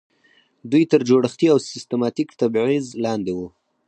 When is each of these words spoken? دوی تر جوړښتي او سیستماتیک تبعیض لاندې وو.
دوی 0.71 0.83
تر 0.91 1.01
جوړښتي 1.09 1.47
او 1.53 1.57
سیستماتیک 1.71 2.29
تبعیض 2.41 2.85
لاندې 3.03 3.31
وو. 3.37 3.47